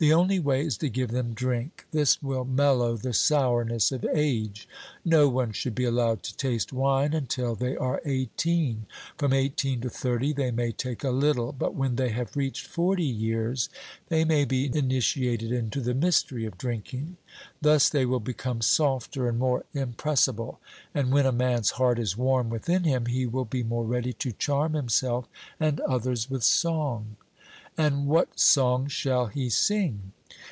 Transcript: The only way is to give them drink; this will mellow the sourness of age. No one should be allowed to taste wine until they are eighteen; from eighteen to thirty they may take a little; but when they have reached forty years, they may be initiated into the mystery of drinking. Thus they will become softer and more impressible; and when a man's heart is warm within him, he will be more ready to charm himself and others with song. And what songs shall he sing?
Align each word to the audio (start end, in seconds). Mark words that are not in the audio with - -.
The 0.00 0.12
only 0.12 0.38
way 0.38 0.60
is 0.62 0.76
to 0.78 0.88
give 0.88 1.10
them 1.10 1.34
drink; 1.34 1.84
this 1.90 2.22
will 2.22 2.44
mellow 2.44 2.96
the 2.96 3.12
sourness 3.12 3.90
of 3.90 4.06
age. 4.14 4.68
No 5.04 5.28
one 5.28 5.50
should 5.50 5.74
be 5.74 5.82
allowed 5.82 6.22
to 6.22 6.36
taste 6.36 6.72
wine 6.72 7.12
until 7.14 7.56
they 7.56 7.76
are 7.76 8.00
eighteen; 8.04 8.86
from 9.16 9.32
eighteen 9.32 9.80
to 9.80 9.90
thirty 9.90 10.32
they 10.32 10.52
may 10.52 10.70
take 10.70 11.02
a 11.02 11.10
little; 11.10 11.50
but 11.50 11.74
when 11.74 11.96
they 11.96 12.10
have 12.10 12.36
reached 12.36 12.64
forty 12.68 13.02
years, 13.02 13.70
they 14.08 14.24
may 14.24 14.44
be 14.44 14.66
initiated 14.72 15.50
into 15.50 15.80
the 15.80 15.94
mystery 15.94 16.44
of 16.46 16.56
drinking. 16.58 17.16
Thus 17.60 17.88
they 17.88 18.06
will 18.06 18.20
become 18.20 18.62
softer 18.62 19.28
and 19.28 19.36
more 19.36 19.64
impressible; 19.74 20.60
and 20.94 21.10
when 21.10 21.26
a 21.26 21.32
man's 21.32 21.70
heart 21.70 21.98
is 21.98 22.16
warm 22.16 22.50
within 22.50 22.84
him, 22.84 23.06
he 23.06 23.26
will 23.26 23.46
be 23.46 23.64
more 23.64 23.84
ready 23.84 24.12
to 24.12 24.30
charm 24.30 24.74
himself 24.74 25.26
and 25.58 25.80
others 25.80 26.30
with 26.30 26.44
song. 26.44 27.16
And 27.80 28.08
what 28.08 28.40
songs 28.40 28.90
shall 28.90 29.26
he 29.26 29.48
sing? 29.48 30.10